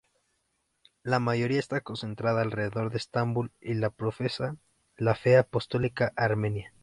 [1.03, 4.57] La mayoría está concentrada alrededor de Estambul y profesan
[4.97, 6.73] la fe apostólica armenia.